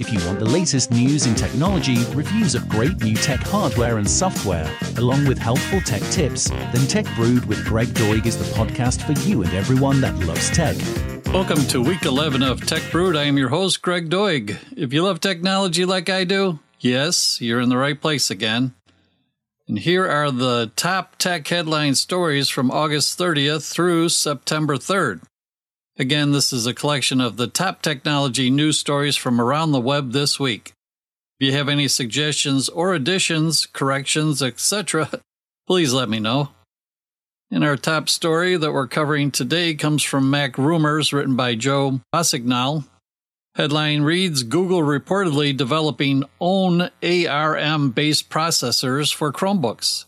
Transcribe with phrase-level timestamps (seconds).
[0.00, 4.10] If you want the latest news in technology, reviews of great new tech hardware and
[4.10, 9.02] software, along with helpful tech tips, then Tech Brewed with Greg Doig is the podcast
[9.02, 10.74] for you and everyone that loves tech.
[11.34, 13.14] Welcome to week 11 of Tech Brewed.
[13.14, 14.56] I am your host, Greg Doig.
[14.74, 18.72] If you love technology like I do, yes, you're in the right place again.
[19.68, 25.20] And here are the top tech headline stories from August 30th through September 3rd.
[26.00, 30.12] Again, this is a collection of the top technology news stories from around the web
[30.12, 30.72] this week.
[31.38, 35.10] If you have any suggestions or additions, corrections, etc.,
[35.66, 36.52] please let me know.
[37.50, 42.00] And our top story that we're covering today comes from Mac Rumors, written by Joe
[42.14, 42.84] Rossignol.
[43.56, 50.06] Headline reads Google reportedly developing own ARM based processors for Chromebooks.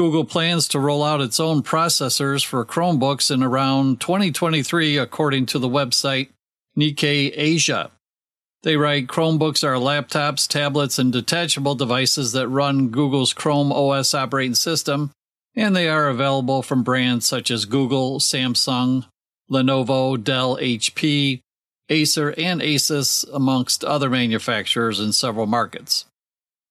[0.00, 5.58] Google plans to roll out its own processors for Chromebooks in around 2023, according to
[5.58, 6.30] the website
[6.74, 7.90] Nikkei Asia.
[8.62, 14.54] They write Chromebooks are laptops, tablets, and detachable devices that run Google's Chrome OS operating
[14.54, 15.10] system,
[15.54, 19.04] and they are available from brands such as Google, Samsung,
[19.50, 21.42] Lenovo, Dell, HP,
[21.90, 26.06] Acer, and Asus, amongst other manufacturers in several markets.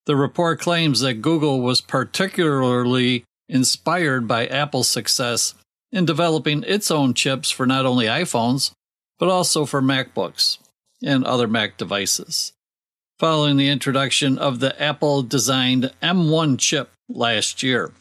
[0.09, 5.53] The report claims that Google was particularly inspired by Apple's success
[5.91, 8.71] in developing its own chips for not only iPhones,
[9.19, 10.57] but also for MacBooks
[11.03, 12.53] and other Mac devices.
[13.19, 17.91] Following the introduction of the Apple designed M1 chip last year.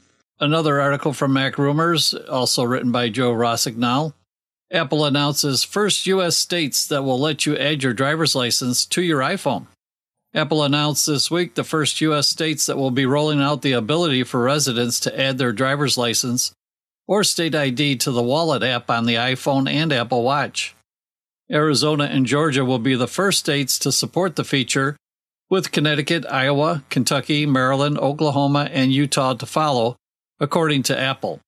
[0.40, 4.14] Another article from Mac Rumors, also written by Joe Rossignol.
[4.72, 6.38] Apple announces first U.S.
[6.38, 9.66] states that will let you add your driver's license to your iPhone.
[10.34, 12.28] Apple announced this week the first U.S.
[12.28, 16.52] states that will be rolling out the ability for residents to add their driver's license
[17.06, 20.74] or state ID to the Wallet app on the iPhone and Apple Watch.
[21.50, 24.96] Arizona and Georgia will be the first states to support the feature,
[25.48, 29.96] with Connecticut, Iowa, Kentucky, Maryland, Oklahoma, and Utah to follow,
[30.38, 31.40] according to Apple.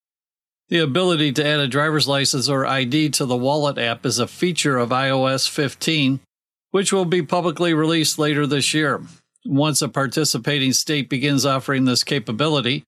[0.70, 4.26] The ability to add a driver's license or ID to the Wallet app is a
[4.26, 6.20] feature of iOS 15
[6.70, 9.02] which will be publicly released later this year.
[9.44, 12.84] Once a participating state begins offering this capability,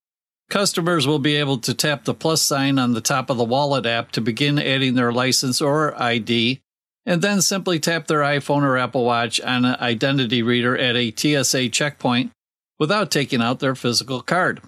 [0.50, 3.86] customers will be able to tap the plus sign on the top of the wallet
[3.86, 6.60] app to begin adding their license or ID,
[7.06, 11.10] and then simply tap their iPhone or Apple Watch on an identity reader at a
[11.10, 12.30] TSA checkpoint
[12.78, 14.60] without taking out their physical card.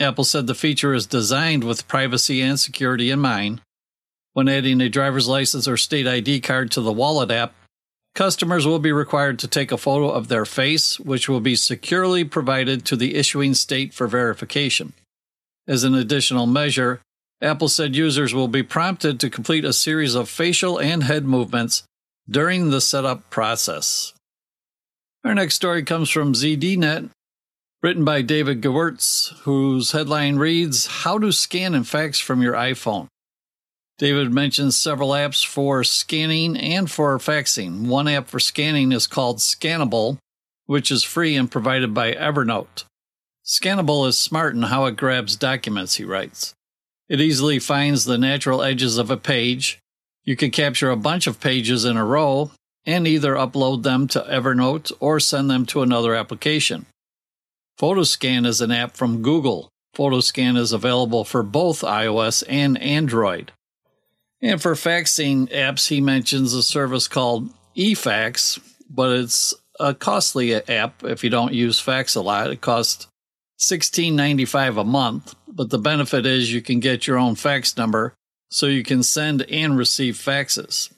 [0.00, 3.60] Apple said the feature is designed with privacy and security in mind.
[4.32, 7.52] When adding a driver's license or state ID card to the wallet app,
[8.18, 12.24] Customers will be required to take a photo of their face, which will be securely
[12.24, 14.92] provided to the issuing state for verification.
[15.68, 17.00] As an additional measure,
[17.40, 21.84] Apple said users will be prompted to complete a series of facial and head movements
[22.28, 24.12] during the setup process.
[25.22, 27.10] Our next story comes from ZDNet,
[27.84, 33.06] written by David Gewirtz, whose headline reads How to Scan and Fax from Your iPhone.
[33.98, 37.88] David mentions several apps for scanning and for faxing.
[37.88, 40.18] One app for scanning is called Scannable,
[40.66, 42.84] which is free and provided by Evernote.
[43.44, 46.54] Scannable is smart in how it grabs documents, he writes.
[47.08, 49.80] It easily finds the natural edges of a page.
[50.24, 52.52] You can capture a bunch of pages in a row
[52.86, 56.86] and either upload them to Evernote or send them to another application.
[57.80, 59.70] Photoscan is an app from Google.
[59.96, 63.50] Photoscan is available for both iOS and Android.
[64.40, 71.02] And for faxing apps, he mentions a service called eFax, but it's a costly app
[71.04, 72.50] if you don't use fax a lot.
[72.50, 73.08] It costs
[73.58, 78.14] $16.95 a month, but the benefit is you can get your own fax number
[78.50, 80.92] so you can send and receive faxes.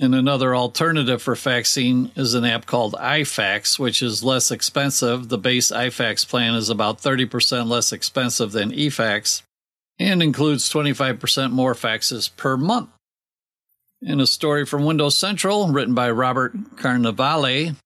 [0.00, 5.28] And another alternative for faxing is an app called iFax, which is less expensive.
[5.28, 9.42] The base iFax plan is about 30% less expensive than eFax
[9.98, 12.90] and includes 25% more faxes per month.
[14.02, 17.76] In a story from Windows Central, written by Robert Carnevale,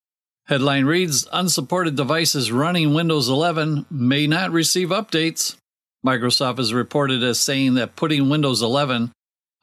[0.46, 5.56] headline reads Unsupported devices running Windows 11 may not receive updates.
[6.04, 9.12] Microsoft is reported as saying that putting Windows 11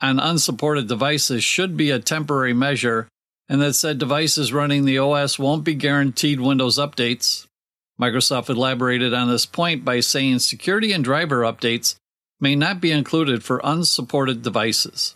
[0.01, 3.07] on unsupported devices should be a temporary measure,
[3.49, 7.47] and that said devices running the OS won't be guaranteed Windows updates.
[7.99, 11.95] Microsoft elaborated on this point by saying security and driver updates
[12.39, 15.15] may not be included for unsupported devices.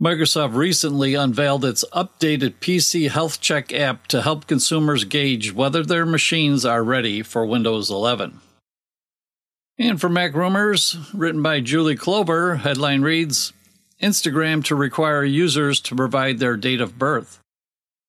[0.00, 6.06] Microsoft recently unveiled its updated PC Health Check app to help consumers gauge whether their
[6.06, 8.40] machines are ready for Windows 11.
[9.76, 13.52] And for Mac Rumors, written by Julie Clover, headline reads
[14.00, 17.40] Instagram to require users to provide their date of birth.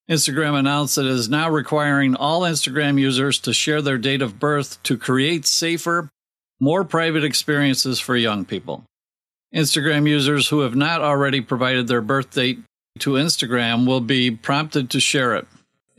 [0.09, 4.81] Instagram announced it is now requiring all Instagram users to share their date of birth
[4.83, 6.09] to create safer,
[6.59, 8.83] more private experiences for young people.
[9.53, 12.59] Instagram users who have not already provided their birth date
[12.99, 15.47] to Instagram will be prompted to share it.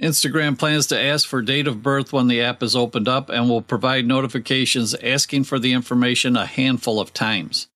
[0.00, 3.48] Instagram plans to ask for date of birth when the app is opened up and
[3.48, 7.68] will provide notifications asking for the information a handful of times.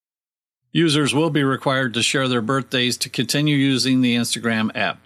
[0.71, 4.99] Users will be required to share their birthdays to continue using the Instagram app.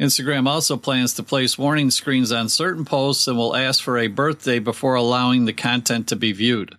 [0.00, 4.06] Instagram also plans to place warning screens on certain posts and will ask for a
[4.06, 6.76] birthday before allowing the content to be viewed.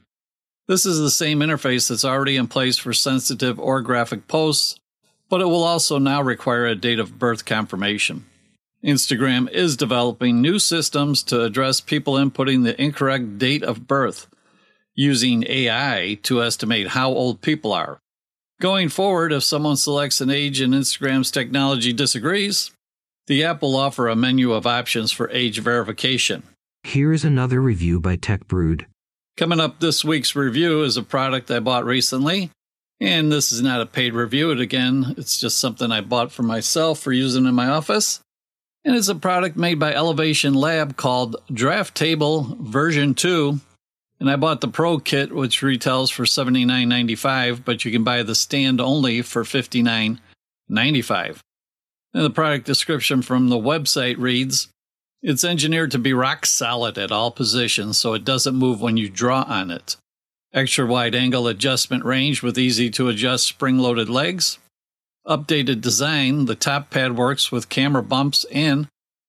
[0.68, 4.80] This is the same interface that's already in place for sensitive or graphic posts,
[5.28, 8.26] but it will also now require a date of birth confirmation.
[8.84, 14.28] Instagram is developing new systems to address people inputting the incorrect date of birth,
[14.96, 18.00] using AI to estimate how old people are.
[18.62, 22.72] Going forward, if someone selects an age and Instagram's technology disagrees,
[23.30, 26.44] the app will offer a menu of options for age verification.
[26.84, 28.88] Here's another review by Tech Brewed.
[29.38, 32.50] Coming up this week's review is a product I bought recently.
[33.00, 34.52] And this is not a paid review.
[34.52, 38.20] It again, it's just something I bought for myself for using in my office.
[38.84, 43.60] And it's a product made by Elevation Lab called Draft Table version 2.
[44.20, 48.36] And I bought the Pro kit, which retails for $79.95, but you can buy the
[48.36, 51.40] stand only for $59.95.
[52.14, 54.70] And the product description from the website reads
[55.22, 59.10] It's engineered to be rock solid at all positions so it doesn't move when you
[59.10, 59.96] draw on it.
[60.54, 64.58] Extra wide angle adjustment range with easy to adjust spring loaded legs.
[65.28, 68.88] Updated design, the top pad works with camera bumps and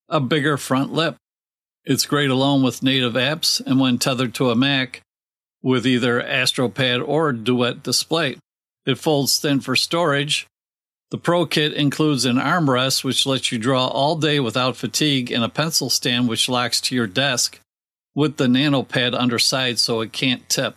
[0.09, 1.17] a bigger front lip.
[1.85, 5.03] It's great alone with native apps and when tethered to a Mac
[5.62, 8.37] with either AstroPad or Duet display.
[8.87, 10.47] It folds thin for storage
[11.11, 15.43] the Pro Kit includes an armrest which lets you draw all day without fatigue and
[15.43, 17.61] a pencil stand which locks to your desk
[18.15, 20.77] with the nano pad underside so it can't tip.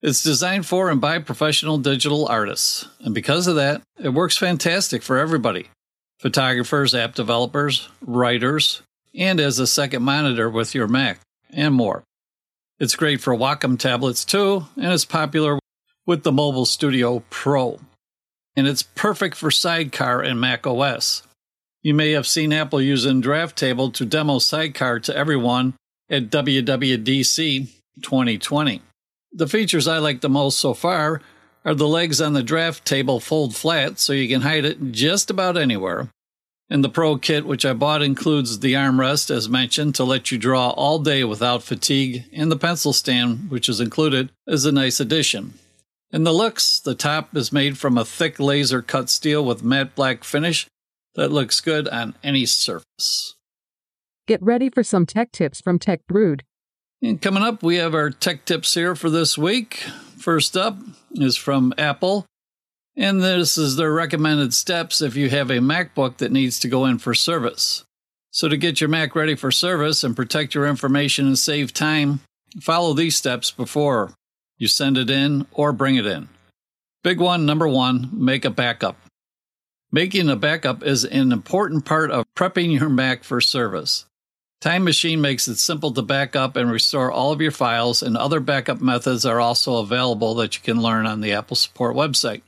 [0.00, 5.02] It's designed for and by professional digital artists, and because of that, it works fantastic
[5.02, 5.68] for everybody
[6.18, 8.80] photographers, app developers, writers,
[9.12, 11.18] and as a second monitor with your Mac,
[11.50, 12.04] and more.
[12.78, 15.58] It's great for Wacom tablets too, and it's popular
[16.06, 17.80] with the Mobile Studio Pro
[18.56, 21.22] and it's perfect for Sidecar and Mac OS.
[21.82, 25.74] You may have seen Apple using Draft Table to demo Sidecar to everyone
[26.08, 27.68] at WWDC
[28.02, 28.82] 2020.
[29.32, 31.22] The features I like the most so far
[31.64, 35.30] are the legs on the draft table fold flat so you can hide it just
[35.30, 36.08] about anywhere.
[36.68, 40.38] And the Pro kit, which I bought, includes the armrest, as mentioned, to let you
[40.38, 44.98] draw all day without fatigue, and the pencil stand, which is included, is a nice
[44.98, 45.54] addition.
[46.12, 49.94] In the looks, the top is made from a thick laser cut steel with matte
[49.94, 50.66] black finish
[51.14, 53.34] that looks good on any surface.
[54.26, 56.44] Get ready for some tech tips from Tech Brewed.
[57.02, 59.76] And coming up, we have our tech tips here for this week.
[60.18, 60.76] First up
[61.12, 62.26] is from Apple.
[62.94, 66.84] And this is their recommended steps if you have a MacBook that needs to go
[66.84, 67.84] in for service.
[68.30, 72.20] So, to get your Mac ready for service and protect your information and save time,
[72.60, 74.14] follow these steps before
[74.62, 76.28] you send it in or bring it in.
[77.02, 78.96] Big one, number one, make a backup.
[79.90, 84.06] Making a backup is an important part of prepping your Mac for service.
[84.60, 88.16] Time Machine makes it simple to back up and restore all of your files, and
[88.16, 92.42] other backup methods are also available that you can learn on the Apple Support website.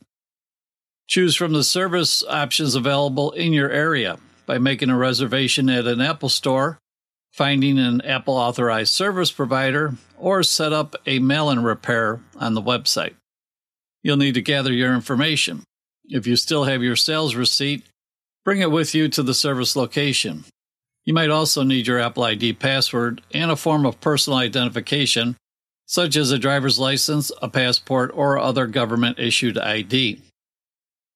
[1.09, 6.01] Choose from the service options available in your area by making a reservation at an
[6.01, 6.79] Apple store
[7.35, 12.63] finding an Apple authorized service provider, or set up a mail in repair on the
[12.63, 13.15] website.
[14.05, 15.65] You'll need to gather your information.
[16.05, 17.83] If you still have your sales receipt,
[18.45, 20.45] bring it with you to the service location.
[21.05, 25.37] You might also need your Apple ID password and a form of personal identification,
[25.87, 30.23] such as a driver's license, a passport, or other government issued ID.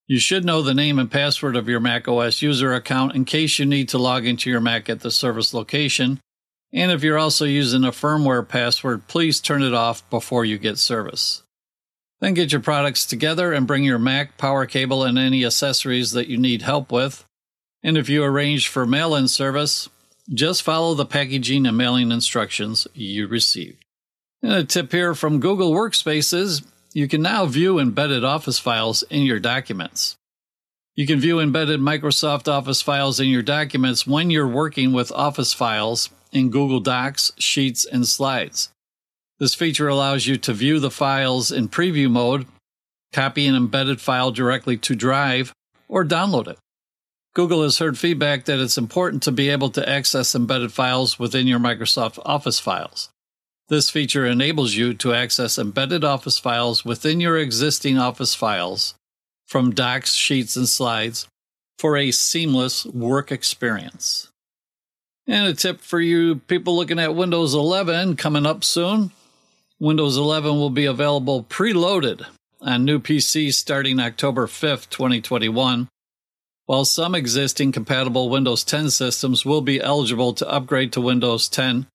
[0.09, 3.67] You should know the name and password of your macOS user account in case you
[3.67, 6.19] need to log into your Mac at the service location.
[6.73, 10.79] And if you're also using a firmware password, please turn it off before you get
[10.79, 11.43] service.
[12.21, 16.29] Then get your products together and bring your Mac, power cable, and any accessories that
[16.29, 17.27] you need help with.
[17.83, 19.91] And if you arrange for mail in service,
[20.33, 23.85] just follow the packaging and mailing instructions you received.
[24.43, 29.23] And a tip here from Google Workspaces you can now view embedded Office files in
[29.23, 30.17] your documents.
[30.95, 35.53] You can view embedded Microsoft Office files in your documents when you're working with Office
[35.53, 38.71] files in Google Docs, Sheets, and Slides.
[39.39, 42.47] This feature allows you to view the files in preview mode,
[43.13, 45.53] copy an embedded file directly to Drive,
[45.89, 46.59] or download it.
[47.35, 51.47] Google has heard feedback that it's important to be able to access embedded files within
[51.47, 53.11] your Microsoft Office files.
[53.69, 58.95] This feature enables you to access embedded Office files within your existing Office files
[59.47, 61.27] from docs, sheets, and slides
[61.79, 64.29] for a seamless work experience.
[65.27, 69.13] And a tip for you people looking at Windows 11 coming up soon
[69.81, 72.27] Windows 11 will be available preloaded
[72.61, 75.87] on new PCs starting October 5th, 2021,
[76.67, 81.87] while some existing compatible Windows 10 systems will be eligible to upgrade to Windows 10,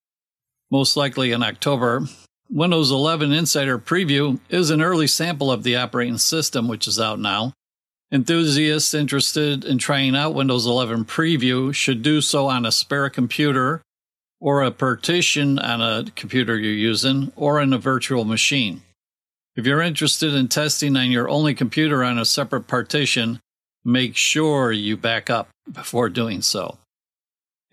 [0.74, 2.02] most likely in October.
[2.50, 7.20] Windows 11 Insider Preview is an early sample of the operating system, which is out
[7.20, 7.54] now.
[8.12, 13.84] Enthusiasts interested in trying out Windows 11 Preview should do so on a spare computer
[14.42, 18.82] or a partition on a computer you're using or in a virtual machine.
[19.56, 23.40] If you're interested in testing on your only computer on a separate partition,
[23.86, 26.80] make sure you back up before doing so.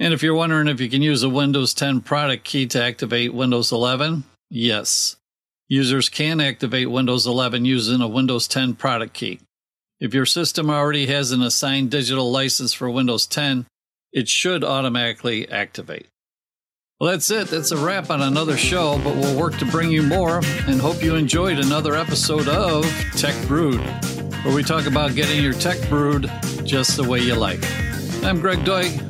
[0.01, 3.35] And if you're wondering if you can use a Windows 10 product key to activate
[3.35, 5.17] Windows 11, yes.
[5.69, 9.41] Users can activate Windows 11 using a Windows 10 product key.
[10.01, 13.67] If your system already has an assigned digital license for Windows 10,
[14.11, 16.07] it should automatically activate.
[16.99, 17.49] Well, that's it.
[17.49, 21.03] That's a wrap on another show, but we'll work to bring you more and hope
[21.03, 23.81] you enjoyed another episode of Tech Brewed,
[24.45, 26.31] where we talk about getting your tech brewed
[26.65, 27.63] just the way you like.
[28.25, 29.10] I'm Greg Doig,